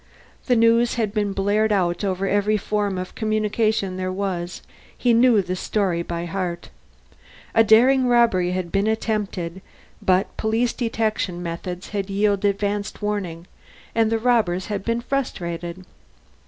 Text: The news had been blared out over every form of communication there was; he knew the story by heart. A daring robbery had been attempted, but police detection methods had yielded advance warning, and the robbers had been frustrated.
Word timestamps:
The 0.47 0.55
news 0.55 0.95
had 0.95 1.13
been 1.13 1.31
blared 1.31 1.71
out 1.71 2.03
over 2.03 2.27
every 2.27 2.57
form 2.57 2.97
of 2.97 3.13
communication 3.13 3.97
there 3.97 4.11
was; 4.11 4.63
he 4.97 5.13
knew 5.13 5.43
the 5.43 5.55
story 5.55 6.01
by 6.01 6.25
heart. 6.25 6.71
A 7.53 7.63
daring 7.63 8.07
robbery 8.07 8.49
had 8.49 8.71
been 8.71 8.87
attempted, 8.87 9.61
but 10.01 10.35
police 10.37 10.73
detection 10.73 11.43
methods 11.43 11.89
had 11.89 12.09
yielded 12.09 12.49
advance 12.49 12.99
warning, 12.99 13.45
and 13.93 14.11
the 14.11 14.17
robbers 14.17 14.65
had 14.73 14.83
been 14.83 15.01
frustrated. 15.01 15.85